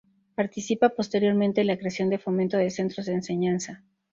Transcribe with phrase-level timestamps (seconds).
[0.33, 3.83] Participa posteriormente en la creación de Fomento de Centros de Enseñanza.